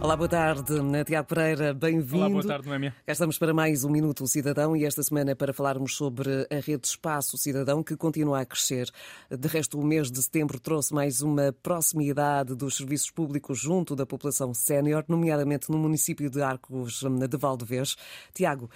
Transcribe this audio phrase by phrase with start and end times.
[0.00, 0.72] Olá, boa tarde.
[1.06, 2.16] Tiago Pereira, bem-vindo.
[2.16, 2.94] Olá, boa tarde, Noémia.
[3.04, 6.86] Cá estamos para mais um Minuto Cidadão e esta semana para falarmos sobre a rede
[6.86, 8.90] Espaço Cidadão que continua a crescer.
[9.30, 14.06] De resto, o mês de setembro trouxe mais uma proximidade dos serviços públicos junto da
[14.06, 17.96] população sénior, nomeadamente no município de Arcos de Valdevez.
[18.32, 18.70] Tiago,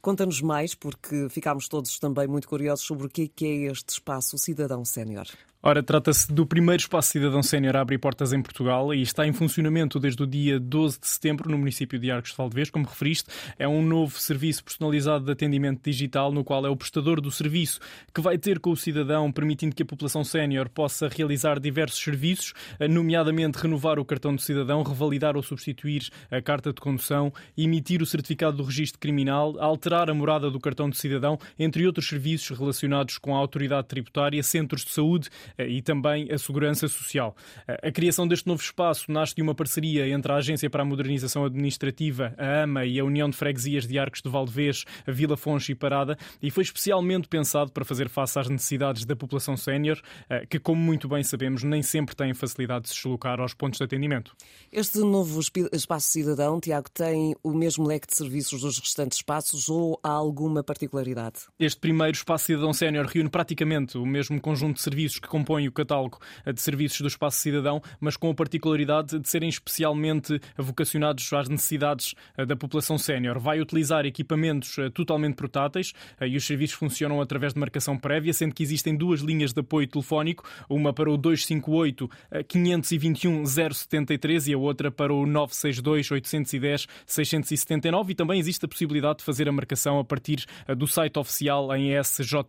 [0.00, 4.38] Conta-nos mais, porque ficámos todos também muito curiosos sobre o que é, é este espaço
[4.38, 5.26] cidadão sénior.
[5.60, 9.32] Ora, trata-se do primeiro espaço cidadão sénior a abrir portas em Portugal e está em
[9.32, 13.28] funcionamento desde o dia 12 de setembro no município de Arcos de Valdevez, como referiste.
[13.58, 17.80] É um novo serviço personalizado de atendimento digital no qual é o prestador do serviço
[18.14, 22.54] que vai ter com o cidadão, permitindo que a população sénior possa realizar diversos serviços,
[22.88, 28.06] nomeadamente renovar o cartão do cidadão, revalidar ou substituir a carta de condução, emitir o
[28.06, 33.18] certificado do registro criminal, alterar a morada do cartão do cidadão, entre outros serviços relacionados
[33.18, 37.36] com a autoridade tributária, centros de saúde e também a segurança social.
[37.66, 40.84] Eh, a criação deste novo espaço nasce de uma parceria entre a Agência para a
[40.84, 45.36] Modernização Administrativa, a AMA e a União de Freguesias de Arcos de Valdevez, a Vila
[45.36, 50.00] Fonche e Parada, e foi especialmente pensado para fazer face às necessidades da população sénior,
[50.28, 53.78] eh, que, como muito bem sabemos, nem sempre tem facilidade de se deslocar aos pontos
[53.78, 54.34] de atendimento.
[54.72, 55.40] Este novo
[55.72, 60.62] espaço cidadão, Tiago, tem o mesmo leque de serviços dos restantes espaços ou há alguma
[60.62, 61.40] particularidade?
[61.58, 65.72] Este primeiro espaço cidadão sénior reúne praticamente o mesmo conjunto de serviços que compõem o
[65.72, 66.18] catálogo
[66.52, 72.14] de serviços do Espaço Cidadão, mas com a particularidade de serem especialmente vocacionados às necessidades
[72.36, 73.38] eh, da população sénior.
[73.38, 78.32] Vai utilizar equipamentos eh, totalmente portáteis eh, e os serviços funcionam através de marcação prévia,
[78.32, 82.10] sendo que existem duas linhas de apoio telefónico, uma para o 258
[82.48, 89.18] 521 073 e a outra para o 962 810 679 e também existe a possibilidade
[89.18, 90.44] de fazer a marcação a partir
[90.76, 92.48] do site oficial em sjp.jfav.pt.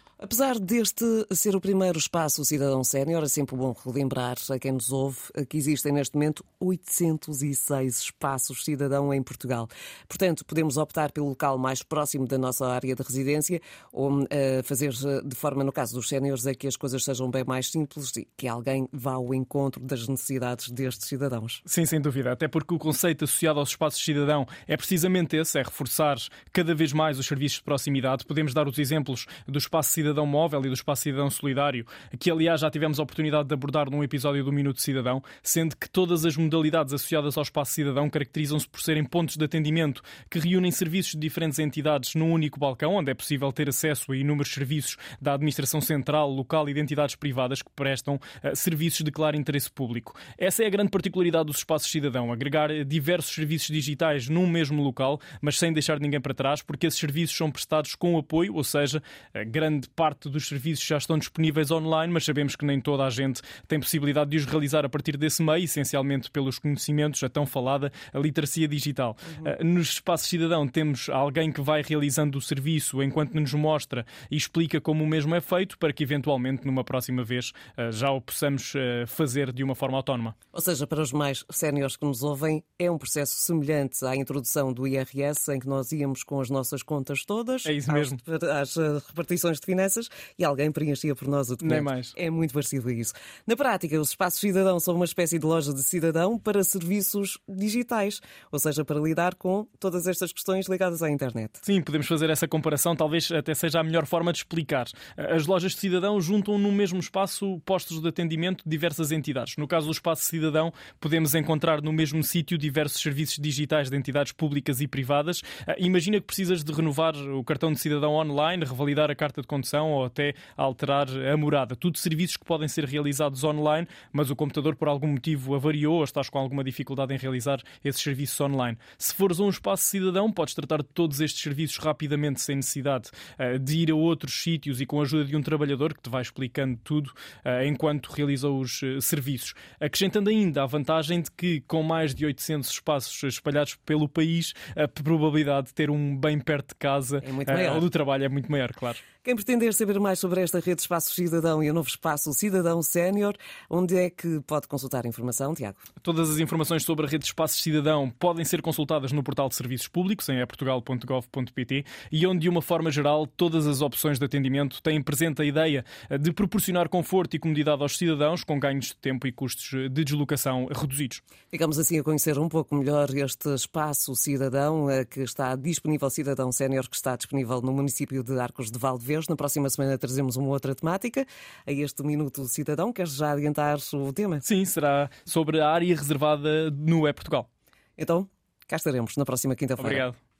[0.23, 4.91] Apesar deste ser o primeiro espaço cidadão sénior, é sempre bom relembrar a quem nos
[4.91, 5.17] ouve
[5.49, 9.67] que existem neste momento 806 espaços cidadão em Portugal.
[10.07, 13.59] Portanto, podemos optar pelo local mais próximo da nossa área de residência
[13.91, 14.27] ou uh,
[14.63, 14.91] fazer
[15.25, 18.27] de forma, no caso dos séniores, é que as coisas sejam bem mais simples e
[18.37, 21.63] que alguém vá ao encontro das necessidades destes cidadãos.
[21.65, 22.31] Sim, sem dúvida.
[22.31, 26.17] Até porque o conceito associado aos espaços cidadão é precisamente esse, é reforçar
[26.53, 28.23] cada vez mais os serviços de proximidade.
[28.23, 31.85] Podemos dar os exemplos do espaço cidadão Cidadão Móvel e do Espaço Cidadão Solidário,
[32.19, 35.89] que aliás já tivemos a oportunidade de abordar num episódio do Minuto Cidadão, sendo que
[35.89, 40.69] todas as modalidades associadas ao Espaço Cidadão caracterizam-se por serem pontos de atendimento que reúnem
[40.69, 44.97] serviços de diferentes entidades num único balcão, onde é possível ter acesso a inúmeros serviços
[45.21, 49.71] da Administração Central, local e de entidades privadas que prestam uh, serviços de claro interesse
[49.71, 50.13] público.
[50.37, 55.21] Essa é a grande particularidade dos espaços cidadão, agregar diversos serviços digitais num mesmo local,
[55.41, 59.01] mas sem deixar ninguém para trás, porque esses serviços são prestados com apoio, ou seja,
[59.47, 63.41] grande parte dos serviços já estão disponíveis online, mas sabemos que nem toda a gente
[63.67, 67.91] tem possibilidade de os realizar a partir desse meio, essencialmente pelos conhecimentos, a tão falada
[68.13, 69.15] a literacia digital.
[69.61, 69.73] Uhum.
[69.73, 74.81] Nos espaços cidadão temos alguém que vai realizando o serviço enquanto nos mostra e explica
[74.81, 78.73] como o mesmo é feito, para que eventualmente numa próxima vez ah, já o possamos
[78.75, 80.35] ah, fazer de uma forma autónoma.
[80.51, 84.73] Ou seja, para os mais séniores que nos ouvem, é um processo semelhante à introdução
[84.73, 88.17] do IRS, em que nós íamos com as nossas contas todas, é isso mesmo.
[88.59, 88.75] às
[89.07, 89.90] repartições de finanças
[90.37, 91.73] e alguém preenchia por nós o documento.
[91.73, 92.13] Nem mais.
[92.15, 93.13] É muito parecido a isso.
[93.45, 98.21] Na prática, os espaços cidadão são uma espécie de loja de cidadão para serviços digitais,
[98.51, 101.51] ou seja, para lidar com todas estas questões ligadas à internet.
[101.61, 104.87] Sim, podemos fazer essa comparação, talvez até seja a melhor forma de explicar.
[105.17, 109.55] As lojas de cidadão juntam no mesmo espaço postos de atendimento de diversas entidades.
[109.57, 114.31] No caso do espaço cidadão, podemos encontrar no mesmo sítio diversos serviços digitais de entidades
[114.31, 115.41] públicas e privadas.
[115.77, 119.70] Imagina que precisas de renovar o cartão de cidadão online, revalidar a carta de condução
[119.79, 121.75] ou até alterar a morada.
[121.75, 126.03] Tudo serviços que podem ser realizados online, mas o computador por algum motivo avariou ou
[126.03, 128.77] estás com alguma dificuldade em realizar esses serviços online.
[128.97, 133.09] Se fores a um espaço cidadão, podes tratar de todos estes serviços rapidamente, sem necessidade
[133.39, 136.09] uh, de ir a outros sítios e com a ajuda de um trabalhador que te
[136.09, 139.53] vai explicando tudo uh, enquanto realiza os uh, serviços.
[139.79, 144.87] Acrescentando ainda a vantagem de que, com mais de 800 espaços espalhados pelo país, a
[144.87, 148.71] probabilidade de ter um bem perto de casa é ou do trabalho é muito maior,
[148.73, 148.97] claro.
[149.23, 153.35] Quem pretender saber mais sobre esta rede Espaço Cidadão e o novo Espaço Cidadão Sénior,
[153.69, 155.77] onde é que pode consultar a informação, Tiago?
[156.01, 159.87] Todas as informações sobre a rede Espaço Cidadão podem ser consultadas no portal de Serviços
[159.87, 164.99] Públicos, em eportugal.gov.pt, e onde, de uma forma geral, todas as opções de atendimento têm
[164.99, 165.85] presente a ideia
[166.19, 170.65] de proporcionar conforto e comodidade aos cidadãos, com ganhos de tempo e custos de deslocação
[170.65, 171.21] reduzidos.
[171.47, 176.51] Ficamos assim a conhecer um pouco melhor este Espaço Cidadão, eh, que está disponível, Cidadão
[176.51, 179.27] Sénior, que está disponível no município de Arcos de Valdevez vez.
[179.27, 181.25] Na próxima semana trazemos uma outra temática.
[181.65, 184.39] A este Minuto Cidadão, queres já adiantar o tema?
[184.41, 187.49] Sim, será sobre a área reservada no É Portugal.
[187.97, 188.27] Então,
[188.67, 189.89] cá estaremos na próxima quinta-feira.
[189.89, 190.30] Obrigado.